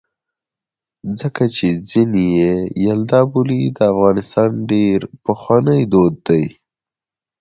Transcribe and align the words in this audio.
څِله 1.19 1.45
چې 1.55 1.67
ځيني 1.89 2.25
يې 2.39 2.53
یلدا 2.85 3.19
بولي 3.31 3.61
د 3.77 3.79
افغانستان 3.91 4.51
ډېر 4.71 4.99
پخوانی 5.25 5.81
دود 5.91 6.15
دی. 6.27 6.43